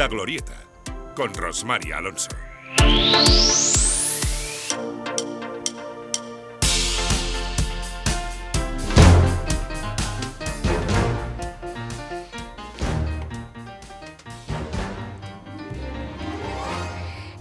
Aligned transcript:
La 0.00 0.08
Glorieta, 0.08 0.56
con 1.14 1.34
Rosmar 1.34 1.84
Alonso. 1.92 2.30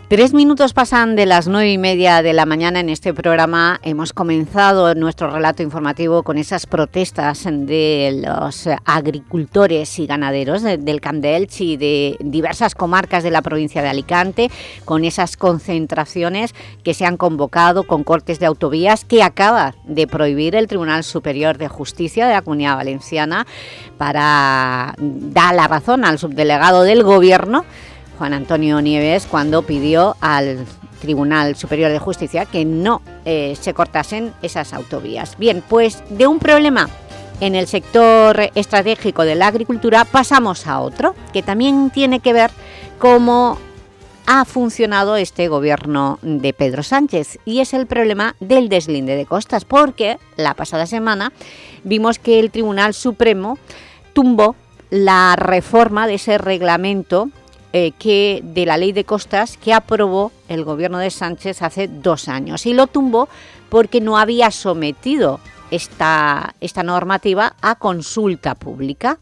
Tres 0.10 0.34
minutos 0.34 0.74
pasan 0.74 1.16
de 1.16 1.28
las 1.28 1.48
nueve 1.48 1.72
y 1.72 1.78
media 1.78 2.24
de 2.24 2.34
la 2.34 2.48
mañana 2.48 2.80
en 2.80 2.90
este 2.90 3.14
programa. 3.14 3.80
Hemos 3.84 4.12
comenzado 4.12 4.96
nuestro 4.96 5.30
relato 5.30 5.62
informativo 5.62 6.24
con 6.24 6.40
esas 6.40 6.66
protestas 6.66 7.44
de 7.48 8.24
los 8.26 8.68
agricultores 8.86 10.00
y 10.00 10.08
ganaderos 10.08 10.64
del 10.64 11.00
Camp 11.00 11.22
de 11.22 11.48
y 11.60 11.78
de 11.78 12.18
diversas 12.22 12.74
comarcas 12.74 13.22
de 13.22 13.30
la 13.30 13.44
provincia 13.44 13.84
de 13.84 13.90
Alicante, 13.90 14.50
con 14.84 15.06
esas 15.06 15.38
concentraciones 15.38 16.56
que 16.84 16.96
se 16.96 17.06
han 17.06 17.16
convocado 17.16 17.84
con 17.84 18.04
cortes 18.04 18.40
de 18.40 18.48
autovías 18.48 19.06
que 19.06 19.22
acaba 19.22 19.76
de 19.84 20.08
prohibir 20.08 20.56
el 20.56 20.66
Tribunal 20.66 21.04
Superior 21.04 21.60
de 21.60 21.68
Justicia 21.68 22.26
de 22.26 22.34
la 22.34 22.42
Comunidad 22.42 22.78
Valenciana 22.78 23.46
para 24.00 24.96
dar 24.98 25.54
la 25.54 25.68
razón 25.68 26.04
al 26.04 26.18
subdelegado 26.18 26.82
del 26.82 27.04
Gobierno 27.04 27.64
Juan 28.20 28.34
Antonio 28.34 28.82
Nieves 28.82 29.26
cuando 29.26 29.62
pidió 29.62 30.18
al 30.20 30.66
Tribunal 31.00 31.56
Superior 31.56 31.90
de 31.90 32.00
Justicia 32.00 32.46
que 32.46 32.66
no 32.66 33.02
eh, 33.24 33.58
se 33.60 33.74
cortasen 33.74 34.34
esas 34.42 34.74
autovías. 34.74 35.38
Bien, 35.38 35.64
pues 35.68 36.04
de 36.10 36.28
un 36.28 36.40
problema 36.40 36.90
en 37.40 37.56
el 37.56 37.66
sector 37.68 38.52
estratégico 38.56 39.24
de 39.24 39.36
la 39.36 39.48
agricultura 39.48 40.04
pasamos 40.04 40.68
a 40.68 40.82
otro, 40.82 41.16
que 41.32 41.44
también 41.44 41.92
tiene 41.92 42.20
que 42.20 42.34
ver 42.34 42.52
cómo 43.00 43.58
ha 44.26 44.44
funcionado 44.44 45.16
este 45.16 45.48
gobierno 45.48 46.20
de 46.22 46.52
Pedro 46.52 46.84
Sánchez 46.84 47.40
y 47.46 47.62
es 47.62 47.74
el 47.74 47.88
problema 47.88 48.36
del 48.42 48.68
deslinde 48.68 49.16
de 49.16 49.26
costas, 49.26 49.64
porque 49.64 50.20
la 50.36 50.56
pasada 50.56 50.86
semana 50.88 51.32
vimos 51.86 52.20
que 52.20 52.42
el 52.42 52.52
Tribunal 52.52 52.94
Supremo 52.94 53.58
tumbó 54.12 54.58
la 54.90 55.38
reforma 55.38 56.06
de 56.06 56.16
ese 56.16 56.38
reglamento 56.38 57.30
eh, 57.74 57.92
que 57.92 58.42
de 58.44 58.66
la 58.66 58.78
Ley 58.78 58.92
de 58.92 59.04
Costas 59.04 59.58
que 59.58 59.74
aprobó 59.74 60.32
el 60.48 60.64
gobierno 60.64 60.98
de 60.98 61.12
Sánchez 61.12 61.62
hace 61.62 61.88
dos 61.88 62.28
años 62.28 62.66
y 62.66 62.74
lo 62.74 62.88
tumbó 62.88 63.30
porque 63.70 64.02
no 64.02 64.18
había 64.18 64.52
sometido 64.52 65.40
esta, 65.72 66.56
esta 66.62 66.84
normativa 66.84 67.56
a 67.62 67.76
consulta 67.76 68.56
pública. 68.56 69.20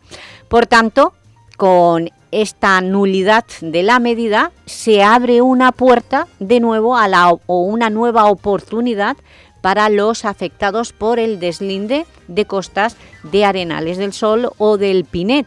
Por 0.47 0.65
tanto, 0.65 1.13
con 1.57 2.09
esta 2.31 2.81
nulidad 2.81 3.45
de 3.61 3.83
la 3.83 3.99
medida 3.99 4.51
se 4.65 5.03
abre 5.03 5.41
una 5.41 5.71
puerta 5.71 6.27
de 6.39 6.59
nuevo 6.59 6.97
a 6.97 7.07
la, 7.07 7.31
o 7.31 7.61
una 7.61 7.89
nueva 7.89 8.25
oportunidad 8.25 9.17
para 9.67 9.89
los 9.89 10.23
afectados 10.23 10.93
por 10.93 11.19
el 11.19 11.41
deslinde 11.41 12.05
de 12.29 12.45
costas 12.45 12.95
de 13.23 13.43
Arenales 13.43 13.97
del 13.97 14.13
Sol 14.13 14.49
o 14.57 14.77
del 14.77 15.03
Pinet. 15.03 15.45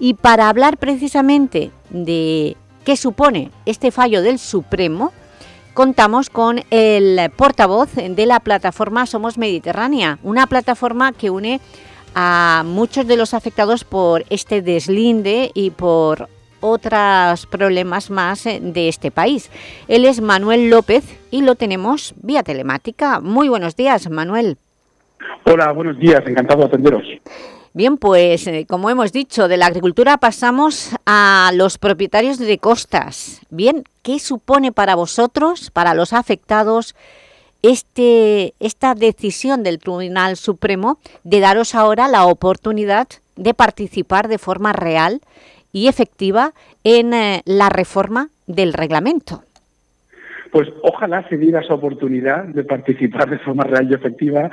Y 0.00 0.14
para 0.14 0.48
hablar 0.48 0.78
precisamente 0.78 1.70
de 1.88 2.56
qué 2.84 2.96
supone 2.96 3.52
este 3.64 3.92
fallo 3.92 4.20
del 4.20 4.40
Supremo, 4.40 5.12
contamos 5.74 6.28
con 6.28 6.64
el 6.70 7.30
portavoz 7.36 7.90
de 7.94 8.26
la 8.26 8.40
plataforma 8.40 9.06
Somos 9.06 9.38
Mediterránea, 9.38 10.18
una 10.24 10.48
plataforma 10.48 11.12
que 11.12 11.30
une 11.30 11.60
a 12.16 12.64
muchos 12.66 13.06
de 13.06 13.16
los 13.16 13.32
afectados 13.32 13.84
por 13.84 14.24
este 14.28 14.60
deslinde 14.60 15.52
y 15.54 15.70
por 15.70 16.28
otros 16.62 17.46
problemas 17.46 18.10
más 18.10 18.44
de 18.44 18.88
este 18.88 19.10
país. 19.10 19.50
Él 19.88 20.06
es 20.06 20.22
Manuel 20.22 20.70
López 20.70 21.04
y 21.30 21.42
lo 21.42 21.56
tenemos 21.56 22.14
vía 22.22 22.42
telemática. 22.42 23.20
Muy 23.20 23.48
buenos 23.48 23.76
días, 23.76 24.08
Manuel. 24.08 24.56
Hola, 25.44 25.72
buenos 25.72 25.98
días, 25.98 26.22
encantado 26.26 26.60
de 26.60 26.66
atenderos. 26.66 27.02
Bien, 27.74 27.96
pues 27.96 28.46
eh, 28.46 28.66
como 28.68 28.90
hemos 28.90 29.12
dicho, 29.12 29.48
de 29.48 29.56
la 29.56 29.66
agricultura 29.66 30.18
pasamos 30.18 30.90
a 31.06 31.50
los 31.54 31.78
propietarios 31.78 32.38
de 32.38 32.58
costas. 32.58 33.40
Bien, 33.50 33.84
¿qué 34.02 34.18
supone 34.18 34.72
para 34.72 34.94
vosotros, 34.94 35.70
para 35.70 35.94
los 35.94 36.12
afectados, 36.12 36.94
este, 37.62 38.54
esta 38.60 38.94
decisión 38.94 39.62
del 39.62 39.78
Tribunal 39.78 40.36
Supremo 40.36 40.98
de 41.24 41.40
daros 41.40 41.74
ahora 41.74 42.08
la 42.08 42.26
oportunidad 42.26 43.08
de 43.36 43.54
participar 43.54 44.28
de 44.28 44.38
forma 44.38 44.72
real 44.72 45.20
y 45.72 45.88
efectiva 45.88 46.52
en 46.84 47.14
eh, 47.14 47.42
la 47.44 47.68
reforma 47.68 48.28
del 48.46 48.72
reglamento? 48.72 49.42
Pues 50.50 50.68
ojalá 50.82 51.26
se 51.30 51.38
diera 51.38 51.60
esa 51.60 51.74
oportunidad 51.74 52.44
de 52.44 52.64
participar 52.64 53.30
de 53.30 53.38
forma 53.38 53.64
real 53.64 53.88
y 53.90 53.94
efectiva 53.94 54.50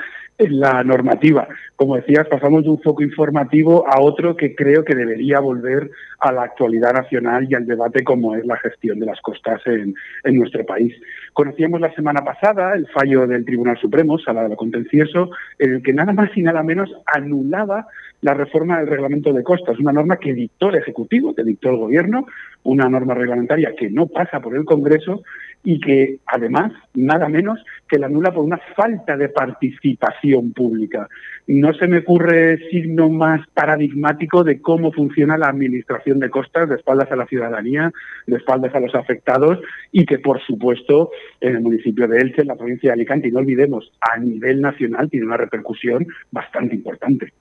la 0.48 0.84
normativa. 0.84 1.48
Como 1.76 1.98
decías, 1.98 2.28
pasamos 2.28 2.64
de 2.64 2.70
un 2.70 2.82
foco 2.82 3.04
informativo 3.04 3.86
a 3.88 4.00
otro 4.02 4.38
que 4.38 4.56
creo 4.56 4.86
que 4.86 4.96
debería 4.96 5.40
volver 5.40 5.92
a 6.20 6.32
la 6.32 6.44
actualidad 6.44 6.94
nacional 6.94 7.48
y 7.50 7.56
al 7.56 7.66
debate 7.66 8.04
como 8.04 8.36
es 8.36 8.46
la 8.46 8.58
gestión 8.58 9.00
de 9.00 9.06
las 9.06 9.20
costas 9.22 9.62
en, 9.66 9.96
nuestro 10.38 10.66
país. 10.66 10.94
Conocíamos 11.34 11.82
la 11.82 11.94
semana 11.94 12.24
pasada 12.24 12.74
el 12.74 12.88
fallo 12.88 13.28
del 13.28 13.46
Tribunal 13.46 13.78
Supremo, 13.78 14.18
sala 14.18 14.44
de 14.44 14.50
lo 14.50 14.56
contencioso, 14.56 15.32
en 15.58 15.76
el 15.76 15.84
que 15.84 15.94
nada 15.94 16.14
más 16.14 16.30
y 16.36 16.42
nada 16.42 16.64
menos 16.64 16.90
anulaba 17.06 17.88
la 18.22 18.34
reforma 18.34 18.80
del 18.80 18.88
reglamento 18.88 19.32
de 19.34 19.44
costas, 19.44 19.80
una 19.80 19.94
norma 19.94 20.18
que 20.18 20.34
dictó 20.34 20.70
el 20.70 20.76
Ejecutivo, 20.76 21.34
que 21.34 21.44
dictó 21.44 21.70
el 21.70 21.78
Gobierno, 21.78 22.28
una 22.64 22.90
norma 22.90 23.14
reglamentaria 23.14 23.74
que 23.75 23.90
no 23.90 24.08
pasa 24.08 24.40
por 24.40 24.56
el 24.56 24.66
Congreso 24.66 25.24
y 25.64 25.80
que 25.80 26.20
además, 26.25 26.72
nada 26.94 27.28
menos, 27.28 27.59
que 27.88 28.00
la 28.00 28.06
anula 28.06 28.31
por 28.31 28.46
una 28.46 28.59
falta 28.75 29.18
de 29.18 29.30
participación 29.30 30.53
pública. 30.53 31.09
No 31.47 31.74
se 31.74 31.88
me 31.88 31.97
ocurre 31.97 32.70
signo 32.70 33.09
más 33.09 33.42
paradigmático 33.53 34.44
de 34.44 34.62
cómo 34.62 34.92
funciona 34.92 35.38
la 35.38 35.47
administración 35.47 36.20
de 36.20 36.30
costas 36.30 36.70
de 36.70 36.75
espaldas 36.75 37.12
a 37.12 37.16
la 37.16 37.25
ciudadanía, 37.25 37.92
de 38.25 38.38
espaldas 38.38 38.74
a 38.74 38.80
los 38.80 38.96
afectados 38.96 39.59
y 39.91 40.06
que, 40.06 40.20
por 40.20 40.41
supuesto, 40.41 41.12
en 41.41 41.56
el 41.56 41.62
municipio 41.62 42.08
de 42.08 42.20
Elche, 42.20 42.41
en 42.41 42.47
la 42.47 42.56
provincia 42.56 42.90
de 42.90 42.94
Alicante, 42.94 43.28
y 43.28 43.31
no 43.31 43.40
olvidemos, 43.40 43.91
a 44.00 44.18
nivel 44.18 44.62
nacional 44.62 45.09
tiene 45.09 45.26
una 45.26 45.38
repercusión 45.38 46.08
bastante 46.31 46.76
importante. 46.76 47.34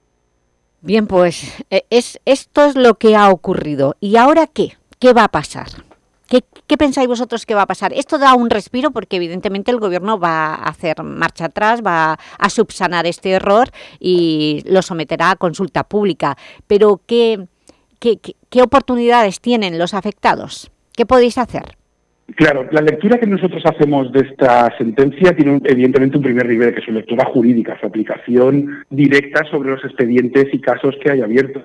Bien, 0.81 1.07
pues 1.07 1.63
eh, 1.69 1.83
es, 1.89 2.19
esto 2.25 2.65
es 2.65 2.75
lo 2.75 2.95
que 2.95 3.15
ha 3.15 3.29
ocurrido. 3.29 3.95
¿Y 3.99 4.15
ahora 4.15 4.47
qué? 4.47 4.78
¿Qué 4.99 5.13
va 5.13 5.23
a 5.23 5.27
pasar? 5.29 5.67
¿Qué, 6.29 6.77
pensáis 6.77 7.07
vosotros 7.07 7.45
que 7.45 7.55
va 7.55 7.61
a 7.61 7.67
pasar? 7.67 7.93
Esto 7.93 8.19
da 8.19 8.35
un 8.35 8.49
respiro 8.49 8.91
porque 8.91 9.15
evidentemente 9.15 9.71
el 9.71 9.79
Gobierno 9.79 10.19
va 10.19 10.53
a 10.53 10.69
hacer 10.69 11.01
marcha 11.03 11.45
atrás, 11.45 11.81
va 11.81 12.17
a 12.37 12.49
subsanar 12.49 13.07
este 13.07 13.31
error 13.31 13.69
y 13.99 14.61
lo 14.69 14.81
someterá 14.81 15.31
a 15.31 15.35
consulta 15.37 15.85
pública. 15.85 16.35
Pero 16.67 16.99
¿qué, 17.07 17.47
qué, 17.99 18.61
oportunidades 18.61 19.39
tienen 19.39 19.79
los 19.79 19.93
afectados? 19.93 20.69
¿Qué 20.95 21.05
podéis 21.05 21.37
hacer? 21.37 21.63
Claro, 22.35 22.67
la 22.71 22.81
lectura 22.81 23.19
que 23.19 23.25
nosotros 23.25 23.63
hacemos 23.65 24.11
de 24.11 24.19
esta 24.19 24.77
sentencia 24.77 25.35
tiene 25.35 25.61
evidentemente 25.63 26.17
un 26.17 26.23
primer 26.23 26.45
nivel, 26.45 26.73
que 26.73 26.81
es 26.81 26.85
su 26.85 26.91
lectura 26.91 27.25
jurídica, 27.25 27.79
su 27.79 27.87
aplicación 27.87 28.83
directa 28.89 29.49
sobre 29.49 29.71
los 29.71 29.83
expedientes 29.83 30.53
y 30.53 30.59
casos 30.59 30.93
que 31.01 31.09
hay 31.09 31.21
abiertos. 31.21 31.63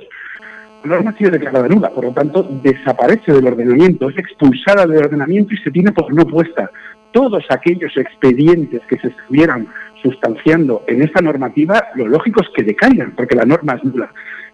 Norma 0.84 1.10
ha 1.10 1.16
sido 1.16 1.30
declarada 1.30 1.68
nula, 1.68 1.90
por 1.90 2.04
lo 2.04 2.12
tanto 2.12 2.42
desaparece 2.62 3.32
del 3.32 3.46
ordenamiento, 3.46 4.10
es 4.10 4.18
expulsada 4.18 4.86
del 4.86 5.04
ordenamiento 5.04 5.54
y 5.54 5.58
se 5.58 5.70
tiene 5.70 5.92
por 5.92 6.12
no 6.12 6.26
puesta. 6.26 6.70
Todos 7.12 7.44
aquellos 7.48 7.96
expedientes 7.96 8.82
que 8.88 8.98
se 8.98 9.08
estuvieran 9.08 9.68
sustanciando 10.02 10.82
en 10.86 11.02
esta 11.02 11.22
normativa, 11.22 11.88
lo 11.94 12.06
lógico 12.06 12.42
es 12.42 12.48
que 12.54 12.62
decaigan, 12.62 13.12
porque 13.16 13.36
la 13.36 13.44
norma 13.44 13.74
es 13.74 13.84
nula. 13.84 14.10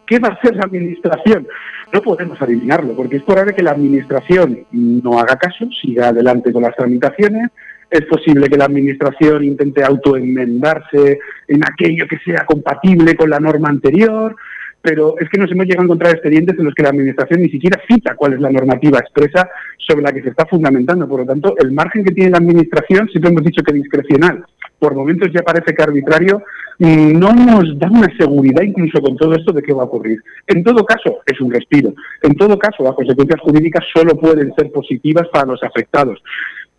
¿Qué 0.06 0.18
va 0.18 0.28
a 0.28 0.32
hacer 0.32 0.56
la 0.56 0.64
Administración? 0.64 1.48
No 1.92 2.02
podemos 2.02 2.40
adivinarlo, 2.40 2.94
porque 2.94 3.16
es 3.16 3.22
probable 3.22 3.54
que 3.54 3.62
la 3.62 3.72
Administración 3.72 4.60
no 4.70 5.18
haga 5.18 5.36
caso, 5.36 5.68
siga 5.80 6.08
adelante 6.08 6.52
con 6.52 6.62
las 6.62 6.76
tramitaciones, 6.76 7.50
es 7.90 8.02
posible 8.06 8.48
que 8.48 8.56
la 8.56 8.66
Administración 8.66 9.42
intente 9.42 9.82
autoenmendarse 9.82 11.18
en 11.48 11.64
aquello 11.64 12.06
que 12.06 12.18
sea 12.18 12.44
compatible 12.44 13.16
con 13.16 13.30
la 13.30 13.40
norma 13.40 13.68
anterior, 13.68 14.36
pero 14.82 15.14
es 15.18 15.28
que 15.28 15.38
nos 15.38 15.50
hemos 15.50 15.66
llegado 15.66 15.82
a 15.82 15.84
encontrar 15.84 16.12
expedientes 16.12 16.58
en 16.58 16.64
los 16.64 16.74
que 16.74 16.82
la 16.82 16.90
Administración 16.90 17.42
ni 17.42 17.50
siquiera 17.50 17.80
cita 17.86 18.14
cuál 18.14 18.34
es 18.34 18.40
la 18.40 18.50
normativa 18.50 18.98
expresa 18.98 19.48
sobre 19.78 20.02
la 20.02 20.12
que 20.12 20.22
se 20.22 20.30
está 20.30 20.46
fundamentando. 20.46 21.08
Por 21.08 21.20
lo 21.20 21.26
tanto, 21.26 21.54
el 21.58 21.72
margen 21.72 22.04
que 22.04 22.12
tiene 22.12 22.30
la 22.30 22.38
Administración, 22.38 23.08
siempre 23.08 23.30
hemos 23.30 23.44
dicho 23.44 23.62
que 23.62 23.72
discrecional, 23.72 24.44
por 24.78 24.94
momentos 24.94 25.28
ya 25.32 25.42
parece 25.42 25.74
que 25.74 25.82
arbitrario, 25.82 26.42
no 26.78 27.32
nos 27.34 27.78
da 27.78 27.90
una 27.90 28.08
seguridad 28.16 28.62
incluso 28.62 29.02
con 29.02 29.16
todo 29.16 29.34
esto 29.34 29.52
de 29.52 29.62
qué 29.62 29.74
va 29.74 29.82
a 29.82 29.86
ocurrir. 29.86 30.22
En 30.46 30.64
todo 30.64 30.84
caso, 30.84 31.18
es 31.26 31.38
un 31.40 31.52
respiro. 31.52 31.92
En 32.22 32.34
todo 32.34 32.58
caso, 32.58 32.82
las 32.82 32.94
consecuencias 32.94 33.40
jurídicas 33.40 33.84
solo 33.94 34.16
pueden 34.16 34.54
ser 34.54 34.72
positivas 34.72 35.28
para 35.28 35.46
los 35.46 35.62
afectados 35.62 36.22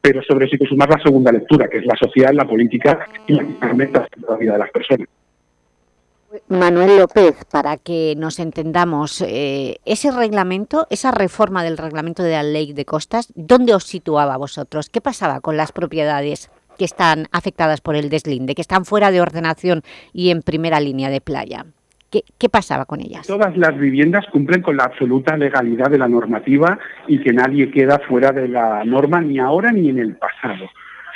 pero 0.03 0.23
sobre 0.23 0.49
sí 0.49 0.57
que 0.57 0.65
sumar 0.65 0.89
la 0.89 1.01
segunda 1.03 1.31
lectura, 1.31 1.67
que 1.67 1.77
es 1.77 1.85
la 1.85 1.95
social, 1.95 2.35
la 2.35 2.47
política 2.47 3.05
y 3.27 3.33
la, 3.33 3.45
la 4.27 4.35
vida 4.35 4.53
de 4.53 4.57
las 4.57 4.71
personas. 4.71 5.07
Manuel 6.47 6.97
López, 6.97 7.45
para 7.51 7.77
que 7.77 8.15
nos 8.17 8.39
entendamos, 8.39 9.21
eh, 9.21 9.77
ese 9.85 10.11
reglamento, 10.11 10.87
esa 10.89 11.11
reforma 11.11 11.63
del 11.63 11.77
reglamento 11.77 12.23
de 12.23 12.31
la 12.31 12.43
ley 12.43 12.73
de 12.73 12.85
costas, 12.85 13.31
¿dónde 13.35 13.73
os 13.73 13.83
situaba 13.83 14.37
vosotros? 14.37 14.89
¿Qué 14.89 15.01
pasaba 15.01 15.41
con 15.41 15.57
las 15.57 15.71
propiedades 15.71 16.49
que 16.77 16.85
están 16.85 17.27
afectadas 17.31 17.81
por 17.81 17.95
el 17.95 18.09
deslinde, 18.09 18.55
que 18.55 18.61
están 18.61 18.85
fuera 18.85 19.11
de 19.11 19.21
ordenación 19.21 19.81
y 20.13 20.29
en 20.29 20.41
primera 20.41 20.79
línea 20.79 21.09
de 21.09 21.21
playa? 21.21 21.65
¿Qué, 22.09 22.23
¿Qué, 22.37 22.49
pasaba 22.49 22.85
con 22.85 22.99
ellas? 22.99 23.25
Todas 23.27 23.55
las 23.55 23.77
viviendas 23.77 24.25
cumplen 24.31 24.61
con 24.61 24.75
la 24.75 24.83
absoluta 24.83 25.37
legalidad 25.37 25.89
de 25.89 25.97
la 25.97 26.09
normativa 26.09 26.77
y 27.07 27.21
que 27.21 27.31
nadie 27.31 27.71
queda 27.71 27.99
fuera 27.99 28.31
de 28.31 28.49
la 28.49 28.83
norma 28.83 29.21
ni 29.21 29.39
ahora 29.39 29.71
ni 29.71 29.89
en 29.89 29.99
el 29.99 30.15
pasado. 30.15 30.69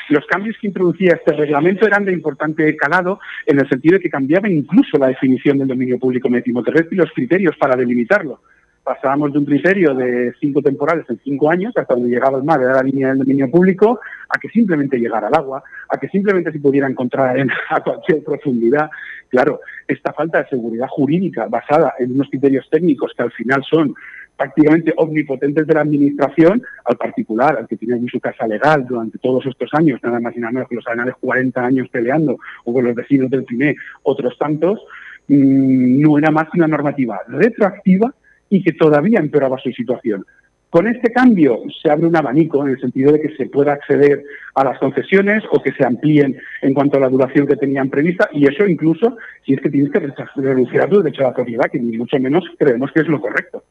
Los 0.09 0.25
cambios 0.27 0.55
que 0.59 0.67
introducía 0.67 1.13
este 1.13 1.33
reglamento 1.33 1.87
eran 1.87 2.05
de 2.05 2.13
importante 2.13 2.75
calado 2.75 3.19
en 3.45 3.59
el 3.59 3.67
sentido 3.67 3.93
de 3.93 4.01
que 4.01 4.09
cambiaba 4.09 4.47
incluso 4.49 4.97
la 4.97 5.07
definición 5.07 5.57
del 5.57 5.67
dominio 5.67 5.97
público 5.97 6.29
terrestre 6.63 6.89
y 6.91 6.97
los 6.97 7.11
criterios 7.11 7.55
para 7.57 7.75
delimitarlo. 7.75 8.39
Pasábamos 8.83 9.33
de 9.33 9.39
un 9.39 9.45
criterio 9.45 9.95
de 9.95 10.31
cinco 10.39 10.61
temporales 10.61 11.05
en 11.09 11.19
cinco 11.23 11.49
años, 11.49 11.73
hasta 11.75 11.95
donde 11.95 12.09
llegaba 12.09 12.37
el 12.37 12.43
mar, 12.43 12.61
era 12.61 12.75
la 12.75 12.83
línea 12.83 13.09
del 13.09 13.17
dominio 13.17 13.49
público, 13.49 13.99
a 14.29 14.37
que 14.37 14.47
simplemente 14.49 14.99
llegara 14.99 15.27
al 15.27 15.33
agua, 15.33 15.63
a 15.89 15.97
que 15.97 16.07
simplemente 16.09 16.51
se 16.51 16.59
pudiera 16.59 16.87
encontrar 16.87 17.39
en, 17.39 17.49
a 17.69 17.81
cualquier 17.81 18.23
profundidad. 18.23 18.91
Claro, 19.29 19.61
esta 19.87 20.13
falta 20.13 20.43
de 20.43 20.49
seguridad 20.49 20.87
jurídica 20.87 21.47
basada 21.47 21.95
en 21.97 22.11
unos 22.11 22.29
criterios 22.29 22.69
técnicos 22.69 23.11
que 23.17 23.23
al 23.23 23.31
final 23.31 23.63
son 23.67 23.95
prácticamente 24.35 24.93
omnipotentes 24.97 25.65
de 25.65 25.73
la 25.73 25.81
administración 25.81 26.61
al 26.85 26.97
particular, 26.97 27.57
al 27.57 27.67
que 27.67 27.77
tiene 27.77 27.95
en 27.95 28.07
su 28.07 28.19
casa 28.19 28.47
legal 28.47 28.85
durante 28.85 29.17
todos 29.17 29.45
estos 29.45 29.69
años, 29.73 29.99
nada 30.03 30.19
más 30.19 30.35
y 30.35 30.39
nada 30.39 30.51
menos 30.51 30.69
que 30.69 30.75
los 30.75 30.87
anales 30.87 31.15
40 31.19 31.65
años 31.65 31.89
peleando, 31.89 32.37
o 32.63 32.73
con 32.73 32.85
los 32.85 32.95
vecinos 32.95 33.29
del 33.29 33.45
primer, 33.45 33.75
otros 34.03 34.37
tantos, 34.37 34.81
mmm, 35.27 36.01
no 36.01 36.17
era 36.17 36.31
más 36.31 36.49
que 36.49 36.59
una 36.59 36.67
normativa 36.67 37.19
retroactiva 37.27 38.13
y 38.49 38.63
que 38.63 38.73
todavía 38.73 39.19
empeoraba 39.19 39.57
su 39.57 39.71
situación. 39.71 40.25
Con 40.69 40.87
este 40.87 41.13
cambio 41.13 41.61
se 41.81 41.89
abre 41.89 42.05
un 42.05 42.17
abanico 42.17 42.61
en 42.65 42.73
el 42.73 42.81
sentido 42.81 43.13
de 43.13 43.21
que 43.21 43.33
se 43.37 43.45
pueda 43.45 43.71
acceder 43.71 44.25
a 44.55 44.65
las 44.65 44.77
concesiones 44.77 45.41
o 45.51 45.61
que 45.61 45.71
se 45.71 45.85
amplíen 45.85 46.37
en 46.61 46.73
cuanto 46.73 46.97
a 46.97 46.99
la 46.99 47.07
duración 47.07 47.47
que 47.47 47.55
tenían 47.55 47.89
prevista 47.89 48.27
y 48.33 48.45
eso 48.45 48.67
incluso 48.67 49.15
si 49.45 49.53
es 49.53 49.61
que 49.61 49.69
tienes 49.69 49.89
que 49.89 50.01
renunciar 50.35 50.83
a 50.83 50.89
tu 50.89 51.01
derecho 51.01 51.21
a 51.21 51.29
la 51.29 51.33
propiedad, 51.33 51.71
que 51.71 51.79
ni 51.79 51.97
mucho 51.97 52.19
menos 52.19 52.43
creemos 52.59 52.91
que 52.91 53.01
es 53.01 53.07
lo 53.07 53.21
correcto 53.21 53.63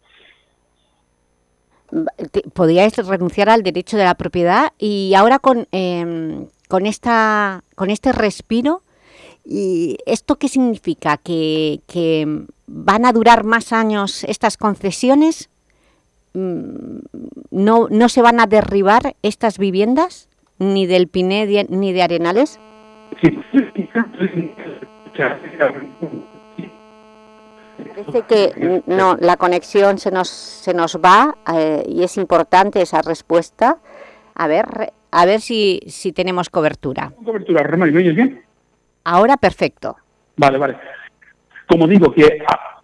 podíais 2.52 2.96
renunciar 3.06 3.48
al 3.48 3.62
derecho 3.62 3.96
de 3.96 4.04
la 4.04 4.14
propiedad 4.14 4.72
y 4.78 5.14
ahora 5.14 5.38
con, 5.38 5.66
eh, 5.72 6.46
con, 6.68 6.86
esta, 6.86 7.62
con 7.74 7.90
este 7.90 8.12
respiro, 8.12 8.82
¿y 9.44 9.98
¿esto 10.06 10.36
qué 10.36 10.48
significa? 10.48 11.16
¿Que, 11.16 11.80
¿Que, 11.86 12.46
van 12.66 13.04
a 13.04 13.12
durar 13.12 13.44
más 13.44 13.72
años 13.72 14.24
estas 14.24 14.56
concesiones? 14.56 15.50
Mm, 16.32 17.00
¿No, 17.50 17.88
¿No 17.90 18.08
se 18.08 18.22
van 18.22 18.40
a 18.40 18.46
derribar 18.46 19.16
estas 19.22 19.58
viviendas? 19.58 20.28
¿Ni 20.58 20.86
del 20.86 21.08
Piné 21.08 21.66
ni 21.68 21.92
de 21.92 22.02
Arenales? 22.02 22.58
Sí. 23.22 23.38
Parece 27.88 28.22
que 28.22 28.82
no, 28.86 29.16
la 29.20 29.36
conexión 29.36 29.98
se 29.98 30.10
nos, 30.10 30.28
se 30.28 30.74
nos 30.74 30.96
va 30.96 31.36
eh, 31.54 31.82
y 31.86 32.02
es 32.02 32.16
importante 32.16 32.82
esa 32.82 33.02
respuesta. 33.02 33.78
A 34.34 34.46
ver, 34.48 34.92
a 35.10 35.26
ver 35.26 35.40
si, 35.40 35.80
si 35.86 36.12
tenemos 36.12 36.50
cobertura. 36.50 37.12
¿Cobertura, 37.24 37.62
Román? 37.62 37.92
¿Me 37.92 37.98
oyes 37.98 38.16
bien? 38.16 38.42
Ahora 39.04 39.36
perfecto. 39.36 39.96
Vale, 40.36 40.58
vale. 40.58 40.76
Como 41.66 41.86
digo, 41.86 42.12
que 42.12 42.38
ah, 42.48 42.82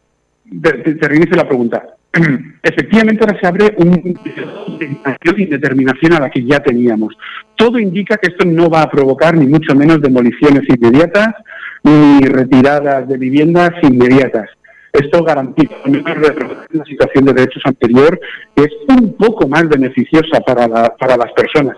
te, 0.62 0.94
te 0.94 1.36
la 1.36 1.48
pregunta. 1.48 1.96
Efectivamente 2.62 3.24
ahora 3.24 3.40
se 3.40 3.46
abre 3.46 3.74
un 3.78 4.18
de 4.20 5.42
indeterminación 5.42 6.12
a 6.14 6.20
la 6.20 6.30
que 6.30 6.44
ya 6.44 6.60
teníamos. 6.60 7.16
Todo 7.56 7.78
indica 7.78 8.16
que 8.16 8.30
esto 8.30 8.44
no 8.44 8.68
va 8.68 8.82
a 8.82 8.90
provocar 8.90 9.36
ni 9.36 9.46
mucho 9.46 9.74
menos 9.74 10.00
demoliciones 10.00 10.62
inmediatas 10.68 11.34
ni 11.82 12.20
retiradas 12.20 13.08
de 13.08 13.16
viviendas 13.16 13.70
inmediatas. 13.82 14.48
Esto 14.92 15.22
garantiza 15.22 15.74
una 15.84 16.84
situación 16.84 17.24
de 17.24 17.32
derechos 17.32 17.62
anterior 17.64 18.20
que 18.54 18.64
es 18.64 18.72
un 18.88 19.14
poco 19.14 19.46
más 19.48 19.68
beneficiosa 19.68 20.40
para, 20.40 20.96
para 20.96 21.16
las 21.16 21.32
personas. 21.32 21.76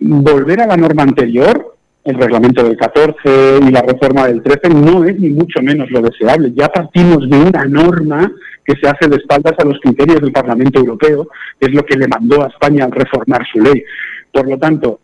Volver 0.00 0.60
a 0.60 0.66
la 0.66 0.76
norma 0.76 1.04
anterior, 1.04 1.76
el 2.04 2.16
reglamento 2.16 2.64
del 2.64 2.76
14 2.76 3.60
y 3.62 3.70
la 3.70 3.82
reforma 3.82 4.26
del 4.26 4.42
13, 4.42 4.70
no 4.70 5.04
es 5.04 5.18
ni 5.20 5.30
mucho 5.30 5.62
menos 5.62 5.90
lo 5.90 6.00
deseable. 6.00 6.52
Ya 6.54 6.68
partimos 6.68 7.28
de 7.30 7.36
una 7.36 7.64
norma 7.64 8.32
que 8.64 8.74
se 8.76 8.88
hace 8.88 9.08
de 9.08 9.16
espaldas 9.16 9.54
a 9.58 9.64
los 9.64 9.78
criterios 9.80 10.20
del 10.20 10.32
Parlamento 10.32 10.80
Europeo, 10.80 11.28
que 11.60 11.66
es 11.66 11.74
lo 11.74 11.84
que 11.84 11.96
le 11.96 12.08
mandó 12.08 12.42
a 12.42 12.48
España 12.48 12.84
al 12.84 12.92
reformar 12.92 13.46
su 13.52 13.60
ley. 13.60 13.84
Por 14.32 14.48
lo 14.48 14.58
tanto, 14.58 15.00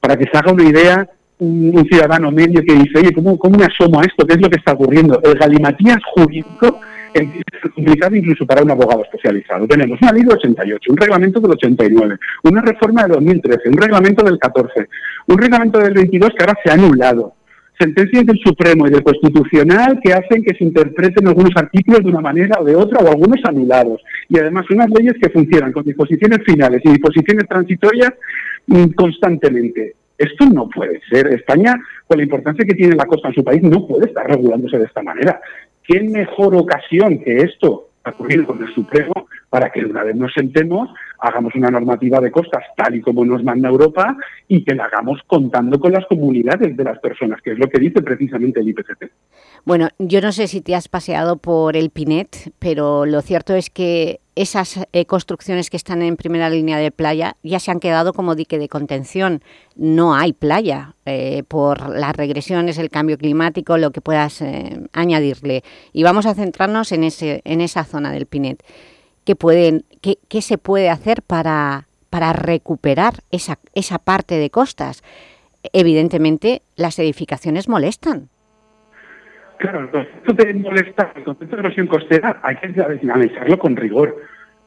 para 0.00 0.16
que 0.16 0.24
se 0.24 0.36
haga 0.36 0.52
una 0.52 0.64
idea, 0.64 1.08
un, 1.40 1.86
ciudadano 1.90 2.30
medio 2.30 2.62
que 2.62 2.74
dice, 2.74 2.98
oye, 2.98 3.12
¿cómo, 3.12 3.38
¿cómo 3.38 3.58
me 3.58 3.64
asomo 3.64 4.00
a 4.00 4.04
esto? 4.04 4.26
¿Qué 4.26 4.34
es 4.34 4.40
lo 4.40 4.48
que 4.48 4.58
está 4.58 4.72
ocurriendo? 4.72 5.20
El 5.22 5.34
galimatías 5.34 5.98
jurídico 6.14 6.80
es 7.14 7.72
complicado 7.74 8.14
incluso 8.14 8.46
para 8.46 8.62
un 8.62 8.70
abogado 8.70 9.02
especializado. 9.02 9.66
Tenemos 9.66 9.98
una 10.00 10.12
ley 10.12 10.22
del 10.22 10.34
88, 10.34 10.92
un 10.92 10.96
reglamento 10.96 11.40
del 11.40 11.52
89, 11.52 12.16
una 12.44 12.62
reforma 12.62 13.02
de 13.04 13.14
2013, 13.14 13.68
un 13.68 13.76
reglamento 13.76 14.24
del 14.24 14.38
14, 14.38 14.88
un 15.26 15.38
reglamento 15.38 15.78
del 15.78 15.94
22 15.94 16.30
que 16.30 16.44
ahora 16.44 16.58
se 16.62 16.70
ha 16.70 16.74
anulado, 16.74 17.34
sentencias 17.78 18.26
del 18.26 18.38
Supremo 18.38 18.86
y 18.86 18.90
del 18.90 19.02
Constitucional 19.02 19.98
que 20.02 20.12
hacen 20.12 20.42
que 20.42 20.54
se 20.54 20.64
interpreten 20.64 21.26
algunos 21.26 21.52
artículos 21.56 22.02
de 22.04 22.10
una 22.10 22.20
manera 22.20 22.60
o 22.60 22.64
de 22.64 22.76
otra 22.76 23.00
o 23.00 23.08
algunos 23.08 23.40
anulados. 23.44 24.02
Y 24.28 24.38
además 24.38 24.66
unas 24.70 24.90
leyes 24.90 25.14
que 25.20 25.30
funcionan 25.30 25.72
con 25.72 25.84
disposiciones 25.84 26.40
finales 26.44 26.82
y 26.84 26.90
disposiciones 26.90 27.48
transitorias 27.48 28.12
mm, 28.66 28.90
constantemente. 28.90 29.94
Esto 30.20 30.44
no 30.52 30.68
puede 30.68 31.00
ser. 31.08 31.28
España, 31.28 31.74
con 32.06 32.18
la 32.18 32.24
importancia 32.24 32.66
que 32.66 32.74
tiene 32.74 32.94
la 32.94 33.06
costa 33.06 33.28
en 33.28 33.34
su 33.34 33.42
país, 33.42 33.62
no 33.62 33.86
puede 33.86 34.06
estar 34.06 34.28
regulándose 34.28 34.78
de 34.78 34.84
esta 34.84 35.02
manera. 35.02 35.40
¿Qué 35.82 36.02
mejor 36.02 36.54
ocasión 36.54 37.20
que 37.20 37.38
esto 37.38 37.88
ha 38.04 38.10
ocurrido 38.10 38.46
con 38.46 38.62
el 38.62 38.74
Supremo 38.74 39.28
para 39.48 39.70
que 39.70 39.82
una 39.82 40.04
vez 40.04 40.14
nos 40.14 40.32
sentemos, 40.34 40.90
hagamos 41.18 41.54
una 41.54 41.70
normativa 41.70 42.20
de 42.20 42.30
costas 42.30 42.62
tal 42.76 42.94
y 42.94 43.00
como 43.00 43.24
nos 43.24 43.42
manda 43.42 43.70
Europa 43.70 44.14
y 44.46 44.62
que 44.62 44.74
la 44.74 44.84
hagamos 44.84 45.20
contando 45.26 45.80
con 45.80 45.92
las 45.92 46.04
comunidades 46.06 46.76
de 46.76 46.84
las 46.84 46.98
personas, 46.98 47.40
que 47.42 47.52
es 47.52 47.58
lo 47.58 47.68
que 47.68 47.80
dice 47.80 48.02
precisamente 48.02 48.60
el 48.60 48.68
IPCC. 48.68 49.10
Bueno, 49.64 49.88
yo 49.98 50.20
no 50.20 50.32
sé 50.32 50.48
si 50.48 50.60
te 50.60 50.74
has 50.74 50.88
paseado 50.88 51.38
por 51.38 51.76
el 51.76 51.90
Pinet, 51.90 52.52
pero 52.58 53.06
lo 53.06 53.22
cierto 53.22 53.54
es 53.54 53.70
que 53.70 54.19
esas 54.36 54.78
eh, 54.92 55.06
construcciones 55.06 55.70
que 55.70 55.76
están 55.76 56.02
en 56.02 56.16
primera 56.16 56.48
línea 56.50 56.78
de 56.78 56.90
playa 56.90 57.36
ya 57.42 57.58
se 57.58 57.70
han 57.70 57.80
quedado 57.80 58.12
como 58.12 58.34
dique 58.34 58.58
de 58.58 58.68
contención. 58.68 59.42
No 59.76 60.14
hay 60.14 60.32
playa 60.32 60.94
eh, 61.04 61.42
por 61.48 61.88
las 61.90 62.14
regresiones, 62.14 62.78
el 62.78 62.90
cambio 62.90 63.18
climático, 63.18 63.76
lo 63.76 63.90
que 63.90 64.00
puedas 64.00 64.40
eh, 64.42 64.80
añadirle. 64.92 65.64
Y 65.92 66.02
vamos 66.02 66.26
a 66.26 66.34
centrarnos 66.34 66.92
en, 66.92 67.04
ese, 67.04 67.42
en 67.44 67.60
esa 67.60 67.84
zona 67.84 68.12
del 68.12 68.26
Pinet. 68.26 68.62
¿Qué, 69.24 69.36
pueden, 69.36 69.84
qué, 70.00 70.18
qué 70.28 70.42
se 70.42 70.58
puede 70.58 70.88
hacer 70.88 71.22
para, 71.22 71.88
para 72.08 72.32
recuperar 72.32 73.22
esa, 73.30 73.58
esa 73.74 73.98
parte 73.98 74.36
de 74.36 74.50
costas? 74.50 75.02
Evidentemente, 75.72 76.62
las 76.76 76.98
edificaciones 76.98 77.68
molestan. 77.68 78.30
Claro, 79.60 79.80
el 79.80 79.90
concepto 79.90 80.32
de 80.32 80.54
molestar, 80.54 81.12
el 81.16 81.22
concepto 81.22 81.56
de 81.56 81.60
erosión 81.60 81.86
costera, 81.86 82.40
hay 82.42 82.56
que 82.56 82.80
analizarlo 82.80 83.58
con 83.58 83.76
rigor. 83.76 84.16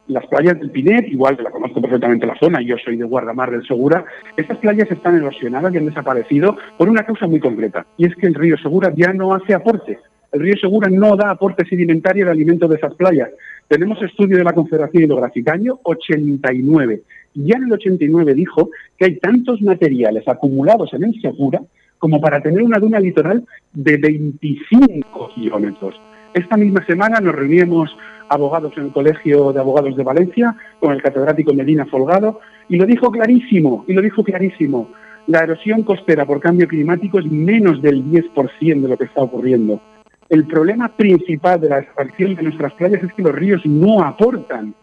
Las 0.05 0.23
playas 0.27 0.59
del 0.59 0.69
Pinet, 0.69 1.07
igual 1.07 1.35
que 1.35 1.41
la 1.41 1.49
conozco 1.49 1.81
perfectamente 1.81 2.27
la 2.27 2.37
zona, 2.37 2.61
yo 2.61 2.75
soy 2.77 2.97
de 2.97 3.03
Guardamar 3.03 3.49
del 3.49 3.65
Segura, 3.65 4.05
estas 4.37 4.59
playas 4.59 4.91
están 4.91 5.15
erosionadas 5.15 5.73
y 5.73 5.77
han 5.77 5.87
desaparecido 5.87 6.55
por 6.77 6.89
una 6.89 7.03
causa 7.03 7.25
muy 7.25 7.39
concreta, 7.39 7.87
y 7.97 8.05
es 8.05 8.15
que 8.15 8.27
el 8.27 8.35
río 8.35 8.55
Segura 8.59 8.93
ya 8.95 9.11
no 9.13 9.33
hace 9.33 9.55
aporte. 9.55 9.97
El 10.31 10.41
río 10.41 10.55
Segura 10.57 10.89
no 10.91 11.15
da 11.15 11.31
aporte 11.31 11.65
sedimentario 11.65 12.25
de 12.25 12.31
alimento 12.31 12.67
de 12.67 12.75
esas 12.75 12.93
playas. 12.93 13.29
Tenemos 13.67 13.99
estudio 14.03 14.37
de 14.37 14.43
la 14.43 14.53
Confederación 14.53 15.05
Hidrográfica, 15.05 15.53
año 15.53 15.79
89. 15.81 17.01
Ya 17.33 17.57
en 17.57 17.63
el 17.63 17.73
89 17.73 18.35
dijo 18.35 18.69
que 18.99 19.05
hay 19.05 19.17
tantos 19.17 19.59
materiales 19.63 20.27
acumulados 20.27 20.93
en 20.93 21.05
el 21.05 21.19
Segura 21.19 21.61
como 22.03 22.19
para 22.19 22.41
tener 22.41 22.61
una 22.61 22.79
duna 22.79 22.99
litoral 22.99 23.45
de 23.71 23.95
25 23.95 25.29
kilómetros. 25.35 25.95
Esta 26.33 26.57
misma 26.57 26.85
semana 26.85 27.21
nos 27.21 27.33
reuníamos 27.33 27.95
abogados 28.27 28.73
en 28.75 28.87
el 28.87 28.91
Colegio 28.91 29.53
de 29.53 29.61
Abogados 29.61 29.95
de 29.95 30.03
Valencia 30.03 30.53
con 30.81 30.91
el 30.91 31.01
catedrático 31.01 31.53
Medina 31.53 31.85
Folgado 31.85 32.41
y 32.67 32.75
lo 32.75 32.85
dijo 32.85 33.09
clarísimo, 33.09 33.85
y 33.87 33.93
lo 33.93 34.01
dijo 34.01 34.21
clarísimo. 34.21 34.89
La 35.27 35.43
erosión 35.43 35.83
costera 35.83 36.25
por 36.25 36.41
cambio 36.41 36.67
climático 36.67 37.19
es 37.19 37.25
menos 37.31 37.81
del 37.81 38.03
10% 38.03 38.81
de 38.81 38.89
lo 38.89 38.97
que 38.97 39.05
está 39.05 39.21
ocurriendo. 39.21 39.79
El 40.27 40.45
problema 40.45 40.89
principal 40.89 41.61
de 41.61 41.69
la 41.69 41.79
desaparición 41.79 42.35
de 42.35 42.43
nuestras 42.43 42.73
playas 42.73 43.01
es 43.01 43.13
que 43.13 43.21
los 43.21 43.33
ríos 43.33 43.65
no 43.65 44.03
aportan 44.03 44.75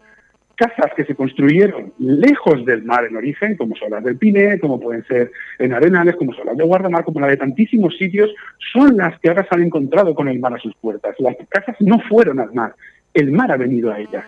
casas 0.61 0.91
que 0.95 1.05
se 1.05 1.15
construyeron 1.15 1.91
lejos 1.97 2.63
del 2.65 2.83
mar 2.83 3.05
en 3.05 3.15
origen, 3.15 3.57
como 3.57 3.75
son 3.75 3.89
las 3.89 4.03
del 4.03 4.17
Piné, 4.17 4.59
como 4.59 4.79
pueden 4.79 5.03
ser 5.05 5.31
en 5.57 5.73
Arenales, 5.73 6.15
como 6.17 6.33
son 6.33 6.45
las 6.45 6.55
de 6.55 6.63
Guardamar, 6.63 7.03
como 7.03 7.19
la 7.19 7.25
de 7.25 7.37
tantísimos 7.37 7.97
sitios, 7.97 8.29
son 8.71 8.95
las 8.95 9.19
que 9.19 9.29
ahora 9.29 9.43
se 9.49 9.55
han 9.55 9.63
encontrado 9.63 10.13
con 10.13 10.27
el 10.27 10.39
mar 10.39 10.53
a 10.53 10.59
sus 10.59 10.75
puertas. 10.75 11.15
Las 11.17 11.35
casas 11.49 11.75
no 11.79 11.99
fueron 12.07 12.39
al 12.39 12.53
mar, 12.53 12.75
el 13.15 13.31
mar 13.31 13.51
ha 13.51 13.57
venido 13.57 13.91
a 13.91 13.99
ellas. 13.99 14.23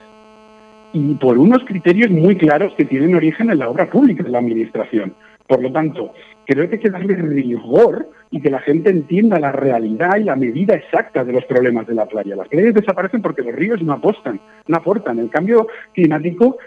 Y 0.92 1.14
por 1.16 1.38
unos 1.38 1.64
criterios 1.66 2.10
muy 2.10 2.36
claros 2.36 2.74
que 2.78 2.86
tienen 2.86 3.14
origen 3.14 3.52
en 3.52 3.60
la 3.60 3.70
obra 3.70 3.88
pública 3.92 4.24
de 4.24 4.30
la 4.30 4.40
Administración. 4.40 5.14
Por 5.54 5.62
lo 5.62 5.72
tanto, 5.72 6.14
creo 6.48 6.68
que 6.68 6.78
hay 6.78 6.82
que 6.82 6.90
darle 6.90 7.16
rigor 7.16 8.10
y 8.32 8.42
que 8.42 8.50
la 8.50 8.60
gente 8.60 8.90
entienda 8.90 9.40
la 9.40 9.52
realidad 9.52 10.18
y 10.18 10.24
la 10.24 10.36
medida 10.36 10.74
exacta 10.74 11.24
de 11.24 11.32
los 11.32 11.46
problemas 11.46 11.86
de 11.86 11.94
la 11.94 12.08
playa. 12.08 12.36
Las 12.36 12.48
playas 12.48 12.74
desaparecen 12.74 13.22
porque 13.22 13.44
los 13.44 13.54
ríos 13.54 13.80
no 13.84 13.94
apostan, 13.94 14.42
no 14.66 14.78
aportan. 14.78 15.20
El 15.20 15.30
cambio 15.30 15.68
climático, 15.94 16.58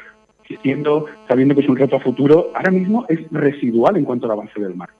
siendo, 0.62 1.06
sabiendo 1.26 1.56
que 1.56 1.62
es 1.62 1.68
un 1.68 1.76
reto 1.76 1.96
a 1.96 2.00
futuro, 2.00 2.52
ahora 2.54 2.70
mismo 2.70 3.06
es 3.08 3.18
residual 3.32 3.96
en 3.96 4.04
cuanto 4.04 4.26
al 4.26 4.32
avance 4.34 4.60
del 4.60 4.76
mar. 4.76 4.90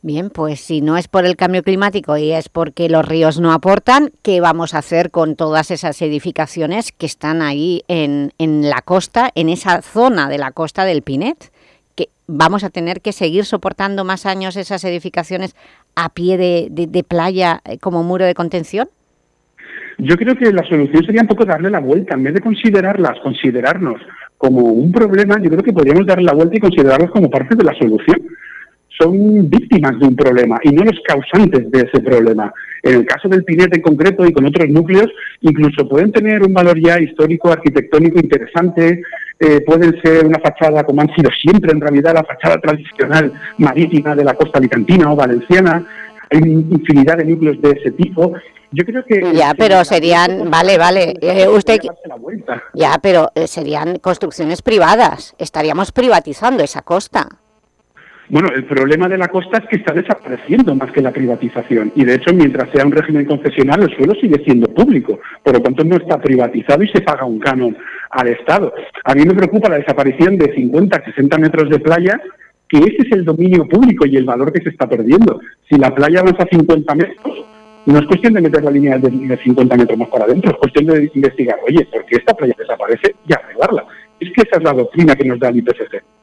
Bien, 0.00 0.30
pues 0.30 0.60
si 0.60 0.80
no 0.80 0.96
es 0.96 1.08
por 1.08 1.26
el 1.26 1.34
cambio 1.34 1.64
climático 1.64 2.16
y 2.16 2.30
es 2.30 2.48
porque 2.48 2.88
los 2.88 3.04
ríos 3.04 3.40
no 3.40 3.52
aportan, 3.52 4.12
¿qué 4.22 4.40
vamos 4.40 4.74
a 4.74 4.78
hacer 4.78 5.10
con 5.10 5.34
todas 5.34 5.72
esas 5.72 6.00
edificaciones 6.02 6.92
que 6.92 7.06
están 7.06 7.42
ahí 7.42 7.82
en, 7.88 8.30
en 8.38 8.70
la 8.70 8.82
costa, 8.82 9.32
en 9.34 9.48
esa 9.48 9.82
zona 9.82 10.28
de 10.28 10.38
la 10.38 10.52
costa 10.52 10.84
del 10.84 11.02
Pinet? 11.02 11.50
Que 11.96 12.10
vamos 12.26 12.62
a 12.62 12.70
tener 12.70 13.00
que 13.00 13.12
seguir 13.12 13.44
soportando 13.44 14.04
más 14.04 14.26
años 14.26 14.56
esas 14.56 14.84
edificaciones 14.84 15.56
a 15.94 16.10
pie 16.10 16.36
de, 16.36 17.04
playa 17.04 17.60
eh, 17.64 17.78
como 17.78 18.02
muro 18.04 18.24
de 18.24 18.34
contención? 18.34 18.88
Yo 19.98 20.16
creo 20.16 20.36
que 20.36 20.52
la 20.52 20.62
solución 20.68 21.04
sería 21.04 21.22
un 21.22 21.28
poco 21.28 21.44
darle 21.44 21.70
la 21.70 21.80
vuelta, 21.80 22.14
en 22.14 22.22
vez 22.22 22.34
de 22.34 22.40
considerarlas, 22.40 23.18
considerarnos 23.22 24.00
como 24.36 24.60
un 24.60 24.92
problema, 24.92 25.36
yo 25.42 25.48
creo 25.48 25.62
que 25.62 25.72
podríamos 25.72 26.06
darle 26.06 26.24
la 26.24 26.34
vuelta 26.34 26.56
y 26.56 26.60
considerarlas 26.60 27.10
como 27.10 27.30
parte 27.30 27.56
de 27.56 27.64
la 27.64 27.72
solución. 27.74 28.22
Son 28.98 29.48
víctimas 29.50 29.98
de 29.98 30.06
un 30.06 30.16
problema 30.16 30.58
y 30.62 30.70
no 30.70 30.84
los 30.84 30.98
causantes 31.06 31.70
de 31.70 31.80
ese 31.80 32.00
problema. 32.00 32.52
En 32.82 33.00
el 33.00 33.06
caso 33.06 33.28
del 33.28 33.44
Pinete 33.44 33.76
en 33.76 33.82
concreto 33.82 34.24
y 34.24 34.32
con 34.32 34.46
otros 34.46 34.68
núcleos, 34.68 35.08
incluso 35.40 35.88
pueden 35.88 36.12
tener 36.12 36.42
un 36.42 36.54
valor 36.54 36.80
ya 36.80 37.00
histórico, 37.00 37.50
arquitectónico 37.50 38.18
interesante, 38.18 39.02
eh, 39.38 39.60
pueden 39.66 40.00
ser 40.00 40.24
una 40.24 40.38
fachada 40.38 40.84
como 40.84 41.02
han 41.02 41.14
sido 41.14 41.30
siempre 41.42 41.72
en 41.72 41.80
realidad 41.80 42.14
la 42.14 42.24
fachada 42.24 42.58
tradicional 42.58 43.32
marítima 43.58 44.14
de 44.14 44.24
la 44.24 44.34
costa 44.34 44.58
alicantina 44.58 45.12
o 45.12 45.16
valenciana. 45.16 45.84
Hay 46.30 46.40
infinidad 46.40 47.18
de 47.18 47.24
núcleos 47.24 47.60
de 47.60 47.70
ese 47.72 47.90
tipo. 47.90 48.34
Yo 48.72 48.84
creo 48.84 49.04
que... 49.04 49.32
Ya, 49.34 49.54
pero 49.56 49.84
serían... 49.84 50.50
Vale, 50.50 50.76
vale. 50.76 51.14
Eh, 51.20 51.48
usted... 51.48 51.78
Ya, 52.74 52.98
pero 53.00 53.30
eh, 53.34 53.46
serían 53.46 53.98
construcciones 53.98 54.62
privadas. 54.62 55.34
Estaríamos 55.38 55.92
privatizando 55.92 56.64
esa 56.64 56.82
costa. 56.82 57.28
Bueno, 58.28 58.48
el 58.52 58.64
problema 58.64 59.08
de 59.08 59.18
la 59.18 59.28
costa 59.28 59.58
es 59.58 59.68
que 59.68 59.76
está 59.76 59.94
desapareciendo 59.94 60.74
más 60.74 60.90
que 60.90 61.00
la 61.00 61.12
privatización. 61.12 61.92
Y 61.94 62.04
de 62.04 62.14
hecho, 62.14 62.34
mientras 62.34 62.68
sea 62.70 62.84
un 62.84 62.90
régimen 62.90 63.24
concesional, 63.24 63.82
el 63.84 63.96
suelo 63.96 64.14
sigue 64.14 64.42
siendo 64.44 64.66
público. 64.66 65.20
Por 65.44 65.54
lo 65.54 65.62
tanto, 65.62 65.84
no 65.84 65.96
está 65.96 66.20
privatizado 66.20 66.82
y 66.82 66.88
se 66.88 67.02
paga 67.02 67.24
un 67.24 67.38
canon 67.38 67.76
al 68.10 68.26
Estado. 68.28 68.74
A 69.04 69.14
mí 69.14 69.24
me 69.24 69.34
preocupa 69.34 69.68
la 69.68 69.78
desaparición 69.78 70.36
de 70.38 70.52
50, 70.52 71.04
60 71.04 71.38
metros 71.38 71.70
de 71.70 71.78
playa, 71.78 72.20
que 72.68 72.78
ese 72.78 73.02
es 73.02 73.12
el 73.12 73.24
dominio 73.24 73.68
público 73.68 74.06
y 74.06 74.16
el 74.16 74.24
valor 74.24 74.52
que 74.52 74.62
se 74.62 74.70
está 74.70 74.88
perdiendo. 74.88 75.40
Si 75.70 75.78
la 75.78 75.94
playa 75.94 76.18
avanza 76.18 76.46
50 76.50 76.94
metros, 76.96 77.46
no 77.86 77.98
es 78.00 78.06
cuestión 78.06 78.34
de 78.34 78.40
meter 78.40 78.64
la 78.64 78.72
línea 78.72 78.98
de 78.98 79.36
50 79.36 79.76
metros 79.76 79.98
más 79.98 80.08
para 80.08 80.24
adentro, 80.24 80.50
es 80.50 80.58
cuestión 80.58 80.86
de 80.86 81.08
investigar, 81.14 81.60
oye, 81.64 81.86
¿por 81.92 82.04
qué 82.06 82.16
esta 82.16 82.34
playa 82.34 82.54
desaparece? 82.58 83.14
Y 83.28 83.32
arreglarla. 83.32 83.86
Es 84.18 84.32
que 84.32 84.42
esa 84.42 84.56
es 84.56 84.64
la 84.64 84.72
doctrina 84.72 85.14
que 85.14 85.28
nos 85.28 85.38
da 85.38 85.50
el 85.50 85.58
IPCC. 85.58 86.15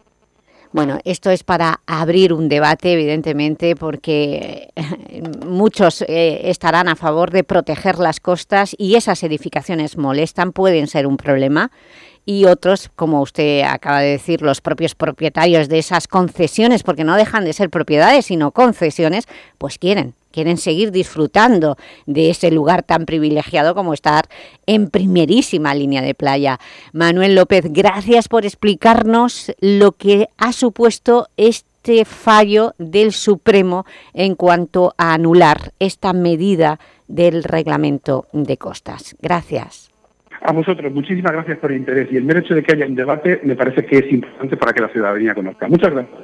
Bueno, 0.74 0.98
esto 1.06 1.30
es 1.30 1.44
para 1.44 1.82
abrir 1.86 2.34
un 2.34 2.50
debate, 2.50 2.94
evidentemente, 2.94 3.76
porque 3.76 4.70
eh, 4.76 5.22
muchos 5.46 6.02
eh, 6.02 6.50
estarán 6.50 6.88
a 6.88 6.96
favor 6.96 7.30
de 7.30 7.44
proteger 7.44 8.00
las 8.00 8.20
costas 8.20 8.76
y 8.76 8.96
esas 8.96 9.22
edificaciones 9.22 9.98
molestan, 9.98 10.52
pueden 10.52 10.88
ser 10.88 11.06
un 11.06 11.18
problema, 11.18 11.70
y 12.26 12.46
otros, 12.46 12.90
como 12.96 13.22
usted 13.22 13.64
acaba 13.64 14.00
de 14.00 14.12
decir, 14.12 14.42
los 14.42 14.62
propios 14.62 14.96
propietarios 14.96 15.70
de 15.70 15.80
esas 15.80 16.08
concesiones, 16.08 16.84
porque 16.84 17.04
no 17.04 17.16
dejan 17.16 17.46
de 17.46 17.54
ser 17.54 17.70
propiedades, 17.70 18.26
sino 18.26 18.52
concesiones, 18.52 19.26
pues 19.58 19.78
quieren 19.78 20.16
quieren 20.34 20.58
seguir 20.58 20.92
disfrutando 20.92 21.78
de 22.06 22.32
ese 22.32 22.52
lugar 22.52 22.84
tan 22.84 23.06
privilegiado 23.06 23.76
como 23.76 23.94
estar 23.94 24.28
en 24.66 24.90
primerísima 24.90 25.74
línea 25.76 26.02
de 26.02 26.16
playa. 26.16 26.60
Manuel 26.92 27.36
López, 27.36 27.66
gracias 27.70 28.28
por 28.28 28.44
explicarnos 28.44 29.54
lo 29.60 29.94
que 29.94 30.28
ha 30.38 30.52
supuesto 30.52 31.30
este 31.38 32.04
fallo 32.04 32.74
del 32.80 33.14
Supremo 33.14 33.86
en 34.14 34.36
cuanto 34.36 34.96
a 34.98 35.14
anular 35.14 35.72
esta 35.80 36.12
medida 36.14 36.80
del 37.08 37.44
reglamento 37.44 38.28
de 38.34 38.58
costas. 38.58 39.16
Gracias. 39.22 39.93
A 40.46 40.52
vosotros, 40.52 40.94
muchísimas 40.94 41.32
gracias 41.32 41.58
por 41.58 41.72
el 41.72 41.78
interés 41.78 42.10
y 42.12 42.18
el 42.18 42.26
mero 42.26 42.42
hecho 42.42 42.54
de 42.54 42.64
que 42.64 42.74
haya 42.74 42.86
un 42.86 42.96
debate 42.96 43.40
me 43.44 43.56
parece 43.56 43.86
que 43.86 44.00
es 44.00 44.12
importante 44.12 44.58
para 44.58 44.74
que 44.74 44.82
la 44.82 44.90
ciudadanía 44.90 45.34
conozca. 45.34 45.70
Muchas 45.70 45.94
gracias. 45.94 46.20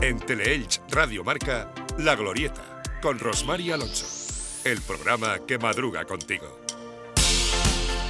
En 0.00 0.18
Teleelch 0.20 0.80
Radio 0.90 1.22
Marca, 1.22 1.70
La 1.98 2.14
Glorieta, 2.14 2.82
con 3.02 3.18
Rosmar 3.18 3.60
Alonso. 3.60 4.06
El 4.64 4.78
programa 4.80 5.40
que 5.46 5.58
madruga 5.58 6.04
contigo. 6.06 6.65